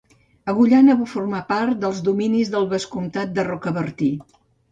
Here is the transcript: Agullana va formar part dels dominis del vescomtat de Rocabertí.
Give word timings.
Agullana 0.53 0.93
va 1.01 1.07
formar 1.11 1.41
part 1.51 1.83
dels 1.83 2.01
dominis 2.09 2.51
del 2.55 2.67
vescomtat 2.73 3.35
de 3.39 3.47
Rocabertí. 3.51 4.09